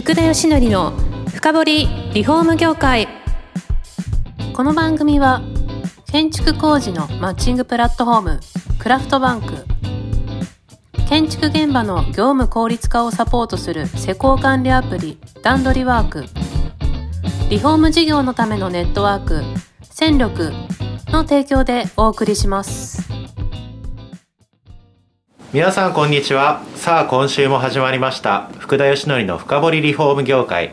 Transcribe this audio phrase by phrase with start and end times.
[0.00, 0.92] 福田義則の
[1.28, 3.06] 深掘リフォーム業界。
[4.54, 5.42] この番組は
[6.10, 8.40] 建築工事のマッチングプラットフォーム
[8.78, 9.66] クラフトバンク。
[11.06, 16.24] 建築現場の業務効率化をサポートする施工管理アプリ段取りワーク。
[17.50, 19.42] リフォーム事業のためのネットワーク
[19.82, 20.50] 戦力
[21.08, 23.09] の提供でお送りします。
[25.52, 26.62] 皆さんこんにちは。
[26.76, 28.48] さあ今週も始まりました。
[28.60, 30.70] 福田義則の深掘りリフォーム業界。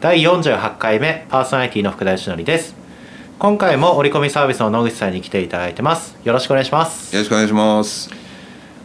[0.00, 2.74] 第48回目パーソナリティの福田義則です。
[3.38, 6.16] 今回も折り込みサービスの野口さんに来ていただいてます。
[6.24, 7.14] よろしくお願いします。
[7.14, 8.10] よろしくお願いします。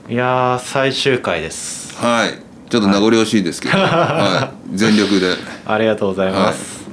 [0.07, 1.95] いやー最終回です。
[1.95, 2.33] はい、
[2.69, 5.33] ちょっと名残惜しいですけど、はい、全力で。
[5.65, 6.87] ありがとうございます、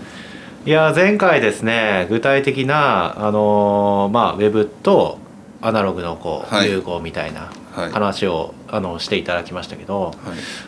[0.65, 5.19] い、やー前回ですね具体的なあのーまあウェブと
[5.61, 6.71] アナログのこう、はい。
[6.71, 7.91] 融合みたいなはい。
[7.93, 10.15] 話を、あのしていただきましたけど、はい、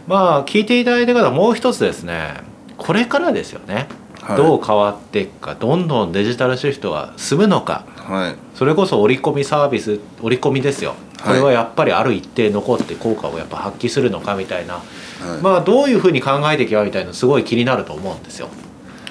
[0.06, 2.34] まあ聞いていただいてからもう一つですね
[2.76, 3.88] これからですよね、
[4.22, 4.36] はい。
[4.36, 7.84] どう変わっていくかどんどんデジタルシフトが進むのか。
[7.96, 10.94] はい、それこそ折り込みサービス折り込みですよ。
[11.22, 14.80] これはやっぱりある一定残って効果をやっぱ発揮するのかみたいな、は
[15.38, 18.48] い、まあどういうふうに考えていけばみたいなのすごい気になると思うんですよ、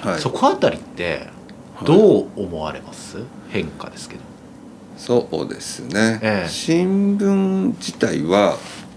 [0.00, 1.28] はい、そこあたりって
[1.84, 3.18] どう思われます、
[3.50, 4.22] 変化ですけど
[4.96, 6.18] そうですね。
[6.22, 6.48] ええ。
[6.48, 8.56] 新聞自体は、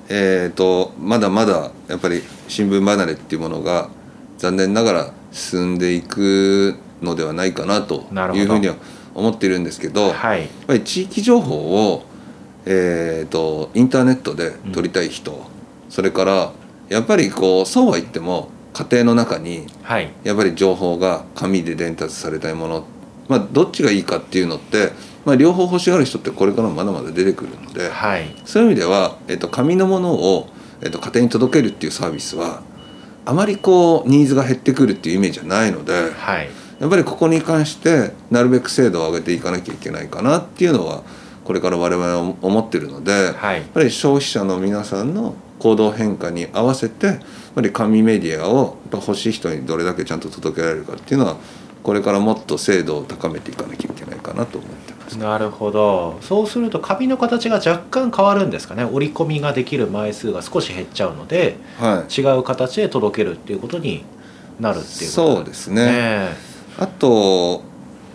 [0.10, 3.90] えっ、と、まだまだやっぱり新聞離れっていうものが
[4.38, 8.76] 残念ながら進んでいくのではないかなというふうには
[9.16, 10.46] 思っているんですけど、やはい。
[10.46, 11.56] っぱり地域情報
[11.92, 12.04] を、
[12.66, 15.46] えー、とインターネットで取りたい人、
[15.90, 16.52] それから
[16.90, 20.12] やっぱりこうそうは言っても家庭の中にはい。
[20.24, 22.86] やっぱり情報が紙で伝達されたいもの、
[23.30, 24.92] まあ、どっちがいいかっていうのって、
[25.26, 30.50] まあ、両方欲しがる人ってこれからもまだまだ出てくるのではいそういう意味では、えっと紙のものを、
[30.82, 32.62] えっと家庭に届けるっていうサービスは
[33.26, 36.12] あまりこうニーズが減ってくるっていうイメージはないので。
[36.12, 36.50] はい
[36.80, 41.04] やっぱりここに関してなるべく精度を上げていかなきゃいけないかなっていうのは
[41.46, 47.18] これから我々は思ってるので、やっはいぱり消費者の皆さんの行動変化に合わせてやっ
[47.56, 51.38] ぱり紙メディアをやっぱ欲しい人にどれだけちゃんと届けられるかっていうのは
[51.84, 55.18] これからもっと精度を高めていかなきゃいけないかなと思ってます。
[55.20, 56.18] なるほど。
[56.22, 58.86] そうすると紙の形が若干変わるんですかね。
[58.86, 64.06] 折り込みができる枚数が少し減っちゃうのではい、違う形で届けるっていうことに
[64.60, 65.86] なるっていうことそうですね。
[65.86, 66.30] ね
[66.78, 67.64] あと、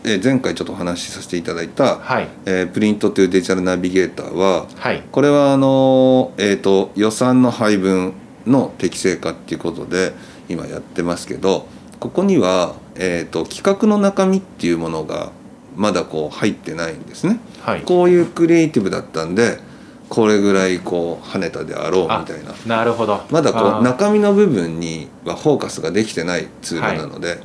[0.05, 2.29] えー前回ちょっとお話しさせていただいた、はい。
[2.47, 5.03] えープリントというデジタルナビゲーターははい。
[5.13, 8.15] これはあの、えー、と予算の配分
[8.47, 10.15] の適正化っていうことで
[10.49, 11.67] 今やってますけど
[12.01, 15.33] ここには、えー、と企画の中身っていうものが
[15.77, 17.39] まだこう入ってないんですね。
[17.61, 17.83] はい。
[17.83, 19.59] こういうクリエイティブだったんで
[20.09, 22.55] これぐらいこう跳ねたであろうみあたいな。
[22.67, 23.23] なるほど。
[23.31, 27.41] まだこう中身の部分にはフォーカスができてないツールなので、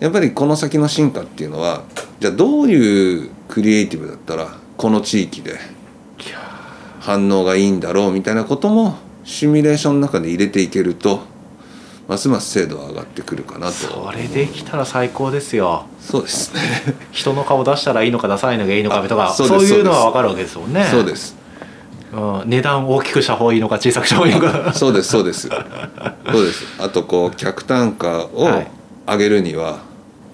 [0.00, 1.82] やっぱりこの先の進化っていうのは
[2.20, 5.58] じゃあどういうクリエイティブだったらこの地域で
[7.00, 11.20] 反応がいいんだろうみたいなこともシミュレーションの中で入れていけると
[12.08, 13.72] ますます精度は上がってくるかなと。
[13.72, 15.86] それできたら最高ですよ。
[16.00, 16.60] そうですね。
[17.12, 20.84] 人の顔出したらいいのか出さないのがいいのかとかあそそういうのは分かるわけですもんね。
[20.90, 21.36] そうです。
[22.10, 24.72] うん、値段大きくした方がいいのか小さくした方がいいのか。
[24.72, 25.48] そうですそうです。
[25.48, 26.64] そうです。
[26.82, 28.70] あとこう客単価をはい。
[29.06, 29.80] 上げるには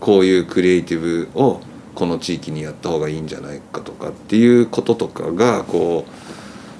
[0.00, 1.60] こういうクリエイティブを
[1.94, 6.23] この地域にやった方がいいんじゃないかとかっていうこととかがこう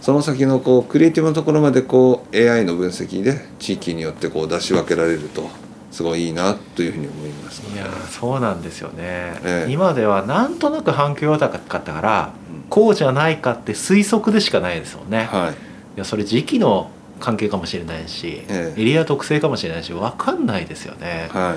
[0.05, 5.49] その先のこうクリエイティブのところまでこう AI の分析で地域によってこう出し分けられると
[5.91, 9.73] すごいいいなというふうに思いますのでいやそうなんですよね、ええ。
[9.73, 12.35] 今ではなんとなく反響が高かったから
[12.69, 15.99] こうじゃないかって推測でしかないですもんね、い、はい。
[15.99, 18.83] やそれ時期の関係かもしれないし、ええ。
[18.83, 21.57] エリア特性かもしれないし分かんないですよね、は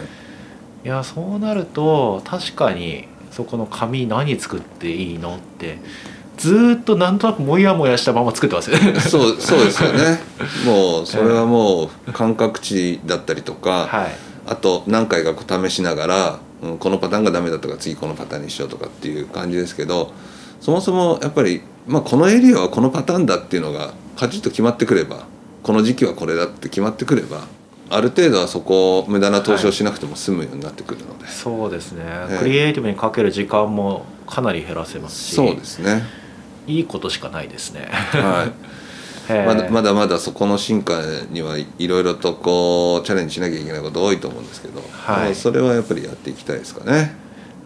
[0.85, 0.87] い。
[0.87, 5.79] いやそうなると確かにそこの紙何作っていいのって
[6.37, 8.77] ずーっとなんとなくモヤモヤしたまま作ってますよ。
[8.77, 10.19] ねそうそうですよね。
[10.65, 14.27] もうそれはもう感覚値だったりとか、はい。
[14.45, 15.33] あと何回か
[15.67, 20.13] 試しながら、うん、このパターンがダメだったから次このパターンにしようとかっていう感じですけど
[20.61, 25.25] そもそもやっぱり、まあ、このエリアはこのパターンだっていうのがカチッと決まってくれば
[25.63, 27.41] この時期はこれだって決まってくれば
[27.89, 35.35] ある程度はそこを無駄な投資をしなくても済むようになってくるので、そうですね、ええクリエイティブにかける時間もかなり減らせますし。
[35.35, 36.03] そうですね、
[36.67, 37.89] いいことしかないですね。
[37.91, 38.51] はい。
[39.45, 45.25] まだまだまだそこの進化にはいろいろとこうチャレンジしなきゃいけないこと多いと思うんですけど、はい。
[45.25, 47.13] まあそれはやっぱりやっていきたいですかね。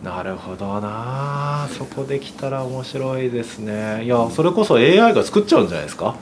[0.03, 1.67] なるほどな。
[1.77, 4.03] そこできたら面白いですね。
[4.03, 6.15] いやそれこそ AI が作っちゃうんじゃないですか？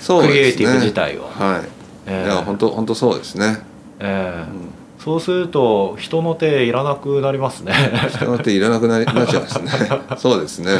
[0.00, 0.32] そうですね。
[0.32, 1.68] クリエイティブ自体をはい、
[2.06, 2.26] ええ。
[2.26, 3.58] いや本当本当そうですね、
[4.00, 4.50] ええ。
[4.50, 4.70] うん。
[5.04, 7.74] そうすると人の手いらなくなりますね。
[8.08, 9.70] 人の手いらなくなりなっちゃいますね。
[10.16, 10.70] そうですね。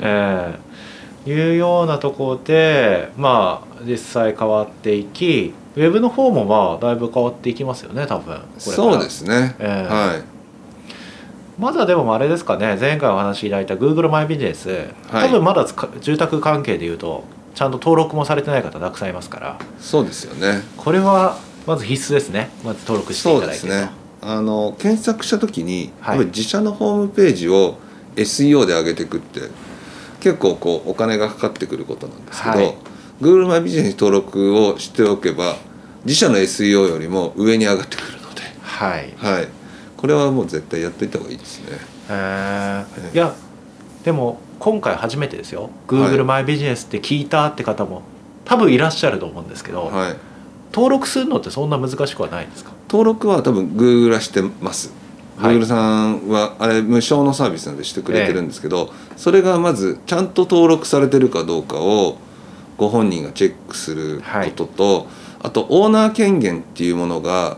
[0.00, 0.67] ええ
[1.28, 9.92] いうようなところでまあ実際変わっていきウェブの方もまあだいぶ変わっていきますよね多分そうですね、ええ。
[9.92, 10.22] はい。
[11.60, 14.70] まだでもあれですかね前回お話しいただいた Google マイビジネス、
[15.10, 15.28] はい。
[15.28, 15.66] 多分まだ
[16.00, 19.58] 住宅関係でいうとちゃんと登録もされてない方たくさんいますから。
[19.78, 20.62] そうですよね。
[20.76, 22.50] これはまず必須ですね。
[22.64, 23.66] まず登録していただいてと。
[23.66, 23.90] ですね。
[24.20, 26.18] あの検索した時に、はい。
[26.26, 27.76] 自社のホームページを
[28.16, 29.40] SEO で上げていくって
[30.20, 32.74] 結構こうお金がかかってくることなんですけど、はい。
[33.20, 35.56] Google マイビジネスに登録をしておけば
[36.04, 39.12] 自社の SEO よりも上に上がってくるので、はい。
[39.16, 39.48] はい、
[39.96, 41.66] これはもう絶対やっていった方がいいですね。
[42.08, 42.84] えー。
[43.06, 43.14] ええ。
[43.14, 43.34] いや
[44.04, 45.62] でも今回初めてですよ。
[45.64, 46.24] は Google い。
[46.24, 48.02] マイビジネスって聞いたって方も
[48.44, 50.16] 多分いらっしゃると思うんですけど、はい、
[50.72, 52.72] 登録するのってそんな難しくはないんですか？
[52.88, 54.92] 登録は多分 Google はしてます。
[55.38, 55.56] はい。
[55.56, 62.18] Google さんはあれ無償のサービスなんでしてくれてるんですけど、それがまずちゃんと登録されてるかどうかを
[62.76, 65.06] ご本人がチェックすることと、
[65.40, 67.56] あとオーナー権限っていうものが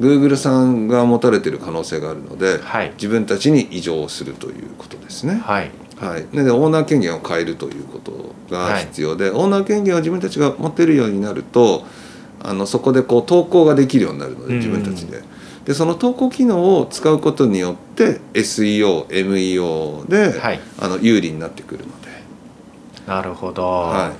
[0.00, 2.92] Google さんが持たれてる可能性があるので、はい。
[2.96, 5.36] 自分たちに異常するということですね。
[5.36, 5.70] はい。
[5.98, 11.84] はい、でオーナー権限を変えるということが必要で、オーナー権限を自分たちが持ってるようになると
[12.42, 14.58] あのそこでこう投稿ができるようになるのでうん。
[14.58, 15.22] 自分たちで。
[15.66, 20.60] でその投稿機能を使うことによって SEOMEO で、はい。
[20.78, 22.08] あの有利になってくるので、
[23.06, 24.12] なるほど、は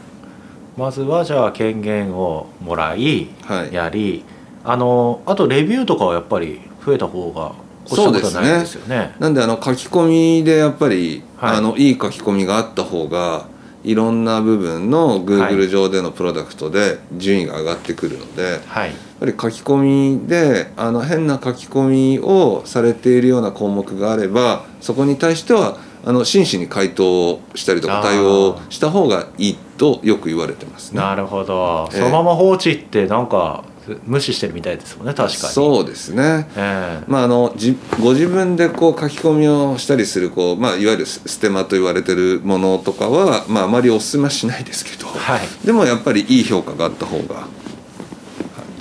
[0.77, 4.25] まずはじゃあ権限をもらいいはい、やり
[4.65, 7.55] あのあとレビューとかはやっぱり増えた方が
[7.87, 9.15] 越したことはないですよね。
[9.21, 11.55] なんであの書き込みでやっぱり、はい。
[11.55, 13.47] い、あのいい書き込みがあった方が
[13.85, 15.69] いろんな部分のは Google い。
[15.69, 31.01] 上でのプロダクトで順位が上がってくるので、はいやっぱり書き込みであの変な書き込みをされているような項目があればそこに対してはあの真摯に回答をしたりとか対応をした方がいいとよく言われてますね。
[31.01, 31.99] なるほど、ええ。
[31.99, 33.65] そのまま放置ってなんか
[34.05, 35.53] 無視してるみたいですもんね確かに。
[35.53, 36.49] そうですね。
[36.57, 37.05] ええ。
[37.09, 45.67] まあ、あのじご自分でこう書き込みをしたりするこう、まあ、いわゆるスステマと言われてるものとかは、まあ、あまりお勧めはしないですけど、はい。
[45.67, 47.56] でもやっぱりいい評価があった方がはい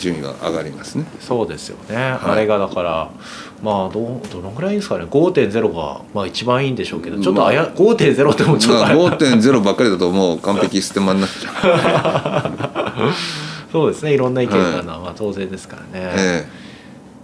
[0.06, 1.06] 順位が上がりますね。
[1.19, 3.10] そうですよね、あれがだから
[3.63, 5.06] まあどうどのぐらいですかね。
[5.06, 8.96] 5.0がまあ一番いいんでしょうけどちょっとあや、5.0ってもちょっとあれ。
[8.96, 13.72] 5.0ばっかりだともう完璧ステマになっちゃう。
[13.72, 14.13] そうですね。
[14.13, 16.46] いろんな意見があるのはまあ当然ですからね、え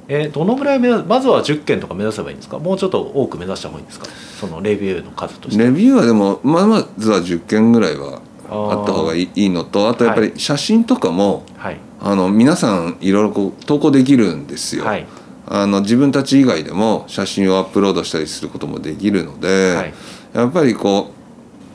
[0.08, 0.28] え。
[0.34, 2.58] どのぐらい目指まずは10件とか目指せばいいんですか？
[2.60, 4.08] もうちょっと多く目指した方がいいんですか？
[4.40, 5.64] そのレビューの数とえして。
[5.64, 11.78] レビューはでもまあまずは10件ぐらいはあった方がいいのとあとやっぱり写真とかも、はい。
[12.02, 14.86] あの皆さんいろいろこう投稿できるんですよ。
[14.86, 15.08] はい。
[15.48, 19.94] あの自分たち以外でも写真をアップロードしたりすることもできるので、はい。
[20.34, 21.12] やっぱりこ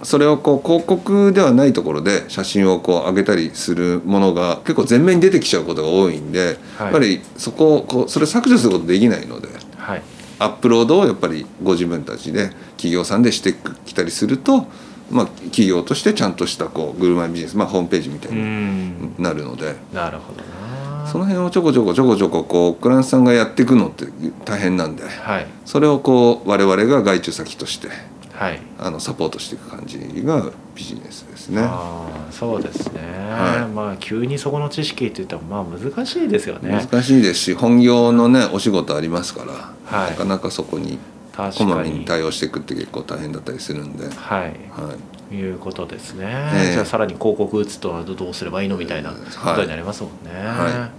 [0.02, 6.84] うそれをこう広告ではないところで写真をこう上げたりするものが結構前面に出てきちゃうことが多いんで、はい。
[6.84, 10.02] やっぱりそこをこうそれを削除することできないのではい。
[10.38, 13.54] アップロードをやっぱりご自分たちで企業さんでして
[13.86, 14.66] きたりすると、
[15.10, 19.14] まあ、企業としてちゃんとしたこうグルマイビジネス、まあ、ホームページみたいうにん。
[19.18, 19.76] なるので。
[19.92, 21.06] なるほどな。
[21.06, 24.06] その辺をちょこちょこちょこちょここうクラントさんがやっていくのって
[24.44, 25.46] 大変なんではい。
[25.64, 27.88] それをこう我々が外注先として
[28.32, 28.60] はい。
[28.78, 31.62] あのサポートしていく感じがビジネスですね。
[31.62, 33.72] ああそうですね、はい。
[33.72, 36.70] まあ急にそこの知識って言ってもまあ難しいですよね。
[36.70, 40.10] 難しいですし本業のねお仕事ありますから、はい。
[40.10, 41.90] なかなかそこに確こまかに。
[41.92, 44.40] めに対応していくって結構大変だったりするんで、はい。
[44.40, 44.94] は
[45.30, 46.24] い、いうことですね、
[46.54, 46.72] ええ。
[46.72, 49.16] じゃあさらに広告打つとどうすればいいのみたいなこ
[49.54, 50.90] とになりますもんね、は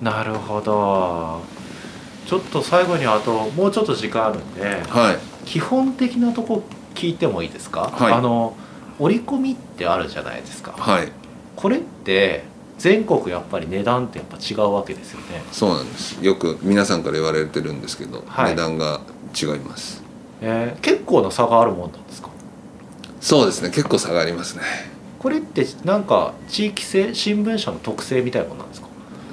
[0.00, 1.42] なるほど。
[2.26, 8.12] ちょっと最後にあともうちょっと時間あるんではい、基本的なとこ聞いてもいいですか、はい。
[8.12, 8.56] あの
[8.98, 10.72] 折り込みってあるじゃないですか。
[10.72, 11.12] はい、
[11.54, 12.44] これって
[12.78, 16.22] 全国やっぱり値段ってやっぱ違うわけですよね、そうなんです。
[16.24, 19.00] よく皆さんから言われてるんですけど、はい値段が
[19.40, 20.02] 違います。
[20.40, 22.28] えー結構な差があるもんなんですか？
[23.20, 24.62] そうですね、結構差がありますね。
[25.18, 28.88] これってなんか地域性新聞社の特性みたいなものなんですか？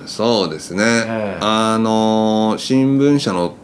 [0.06, 0.84] そうですね。
[0.84, 3.56] ええあの新聞社の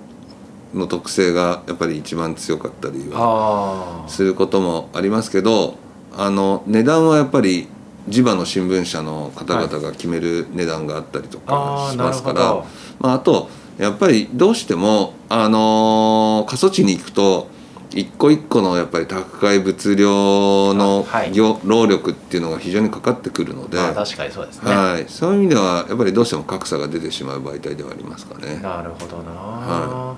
[0.74, 5.76] の特性がやっぱり一番強かったりはああすることもありますけど、
[6.16, 7.68] あの値段はやっぱり
[8.10, 12.66] 地場の新聞社の方々が決める値段があったりとああかしますから、ど。
[13.00, 17.48] まああとやっぱりどうしてもあの過疎地に行くと
[17.92, 21.32] 一個一個のやっぱり宅配物量のあはい。
[21.32, 28.60] 業労力っていうのが非常にかかってくるので、まあ確かにそうですね、はい、そういう意味ではやっぱりどうしても格差が出てしまう媒体ではありますかね。
[28.60, 30.16] なるほどな、は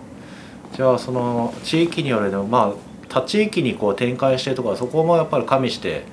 [0.76, 6.06] じゃあその地域によるのまあ他地域にこう展開してるとかそこもやっぱり加味して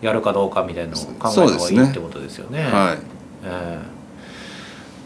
[0.00, 2.62] やるかどうかみたいなのを考えた方がいいってことですよね。
[2.62, 2.98] はい、
[3.44, 4.00] ええ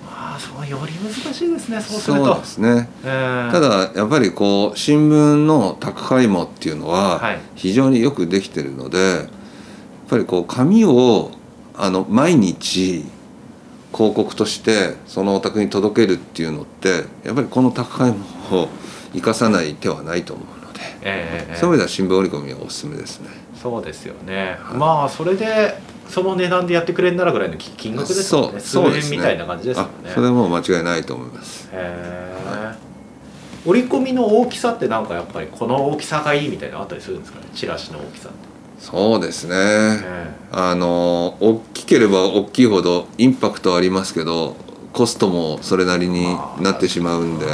[0.06, 2.24] まあそうより難しいですねそうすると。
[2.26, 2.88] そうですね。
[3.04, 9.26] ええただやっぱりこう新聞の宅配網っていうのははい非常によくできてるので、やっ
[10.08, 11.30] ぱりこう紙を
[11.76, 13.04] あの毎日
[13.92, 18.68] 広告としてそのお宅に届けるっていうのってやっぱりこの宅配網を
[19.12, 20.63] 生かさない手はないと思う
[21.02, 21.56] ええええ。
[21.56, 23.28] そういう意味では新聞折り込みはおすすめですね。
[23.60, 24.76] そうですよね、はい。
[24.76, 29.16] まあそれでその値段でやってくれんならぐらいの金金額ですもんね数そうですね。
[29.16, 29.90] 円みたいな感じですよね。
[30.06, 31.68] あそれはもう間違いないと思います。
[31.72, 32.74] へえ。
[33.66, 37.46] 折り込みの大きさってなんかやっぱりこの大きさがいいみたいなのあったりするんですかね？
[37.54, 38.38] チラシの大きさって、
[38.78, 39.54] そうですね。
[39.56, 44.56] えあの大きければ大きいほどインパクトはありますけど
[44.92, 47.46] コストもそれなりになってしまうんで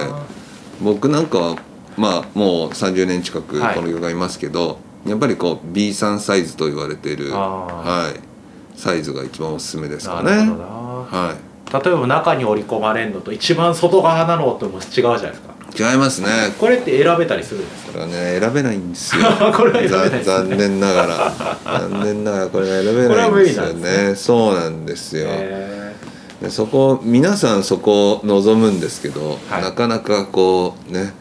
[0.83, 1.57] 僕なんかは
[2.00, 3.75] まあもう30年近くはい。
[3.75, 10.59] この業界いますけど、やっぱりこう B3 サイズと言われている、あはい、サイズが一番おすすめですかなるほどね。
[10.59, 11.37] な、は
[11.73, 15.54] 例えば中に織り込まれるのと一番外側なのとも違うじゃないですか。
[15.90, 16.28] い、違いますね。
[16.59, 18.07] これって選べたりするんですか？
[18.07, 19.23] ね選べないんですよ。
[19.54, 19.88] これはね。
[19.88, 21.59] ざ残念ながら。
[21.90, 24.14] 残念ながらこれが選べこれはいんですよ理なんですね。
[24.16, 25.95] そうなんですよ、へ
[26.42, 29.62] でそこ皆さんそこを望むんですけど、はい。
[29.62, 31.12] なかなかこうね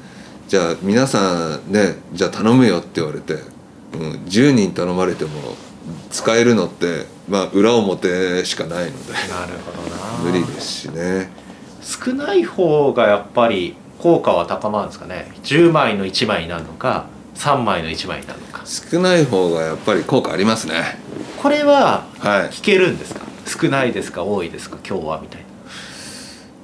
[0.50, 3.36] じゃあ皆さんねじゃあ頼むよって言われて、
[3.94, 5.29] うん、10人頼まれても
[6.10, 10.18] 使えるのってまあ裏表しかないのでえなるほどな。
[10.24, 11.29] 無理ですしね。
[11.84, 15.32] 少ない方がやっぱり効果は高まるんですかね。
[15.44, 18.63] 10枚の1枚になるのか3枚の1枚になるのか。
[18.65, 20.98] 少ない方がやっぱり効果ありますね。
[21.41, 22.50] これははい。
[22.50, 23.22] 聞けるんですか？
[23.46, 24.24] 少ないですか？
[24.24, 24.77] 多いですか？
[24.88, 25.38] 今日はみたいな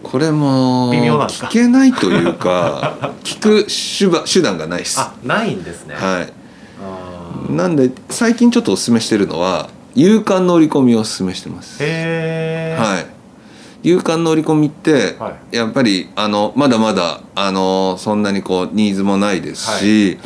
[0.06, 5.00] これも微妙なんですか聞けないというか 聞く手段手段がないです。
[5.00, 6.22] あないんですね、は
[7.50, 7.52] い。
[7.52, 11.84] なんで最近ちょっとおすすめしてるのは勇敢の折り込みをおすすめしてます。
[11.84, 13.90] へえ、はい。
[13.90, 20.20] 勇敢の折り込みって、はやっぱりあのまだまだあのそんなにこうニーズもないですし、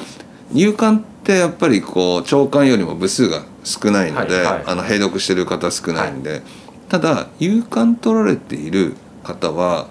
[0.54, 4.64] 勇敢ってやっぱりこう長官よりも部数が少ないので、はいはい。
[4.66, 6.42] あの併読してる方少ないんで、
[6.90, 9.88] ただ勇敢取られている方は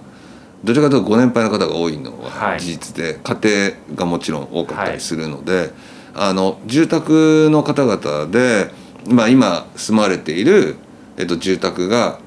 [0.64, 2.60] どちらかというとご年配の方が多いのははい。
[2.60, 5.70] 事実で、家庭がもちろん多かったりするので、
[6.14, 8.70] あの住宅の方々で、
[9.08, 10.76] まあ、今住まれている、
[11.16, 12.18] えっと、住宅が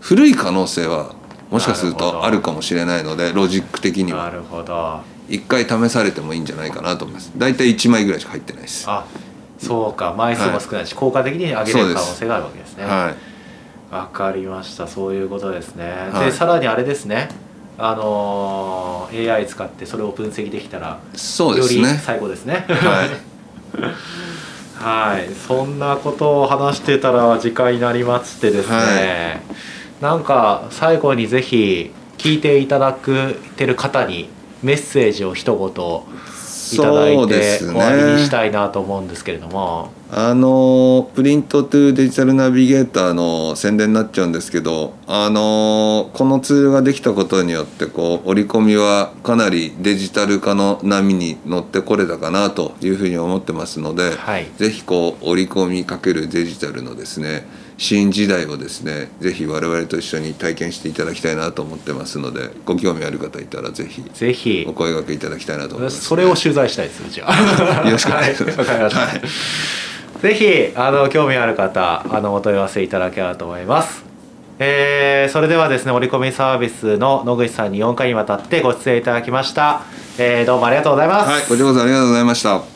[0.00, 1.14] 古い可能性は
[1.50, 4.24] もしかするとあるかもしれないのでロジック的には。
[4.24, 5.00] なるほど。
[5.28, 7.32] 一回試されてもいいんじゃないかなと思います。
[7.36, 8.86] 大体1枚ぐらいしか入ってないです。
[8.88, 9.04] あ
[9.58, 10.14] そうか。
[10.16, 12.84] 枚数も少ないし、効果的に上げれる可能性があるわけですね。
[12.84, 13.35] はい
[13.90, 14.86] わかりました。
[14.86, 16.26] そういうことですね、はい。
[16.26, 17.28] でさらにあれですね。
[17.78, 22.00] あのー AI 使ってそれを分析できたらよりそうですね。
[22.02, 22.64] 最高ですね。
[22.68, 23.08] はい。
[24.82, 25.28] はい。
[25.34, 29.42] そんなことを話してたら時間になりましてですね、
[30.00, 34.28] なんか最後にぜひ聞いていただくてる方に
[34.62, 35.68] メッセージを一言
[36.72, 54.46] いただいてす終わりにしねたいなと思うんですけれども、あのプリントトゥデジタルナビゲーターの宣伝になっちゃうんですけどあのこのツールができたことによってこう折り込みはかなりデジタル化の波に乗ってこれたかなというふうに思ってますので、はい。
[54.56, 57.44] ぜひこう折り込みかけるデジタルのですね
[57.78, 64.64] 新時代をですねぜひ我々と一緒に体験していただきたいなと思ってますのでご興味ある方いたらぜひぜひ。
[64.68, 68.58] お声掛けいただきたいなと思います、それを取材したいですうちはよろしくお願いします。
[68.60, 69.20] はいまはい。
[70.22, 74.04] ぜひあの興味ある方あのお問い合わせいただければと思います。
[74.58, 79.82] えーそれではですね折り込みサービスの野口さんに4回にわたってご出演いただきました、
[80.18, 82.75] えーどうもありがとうございます、はい、こちらこそありがとうございました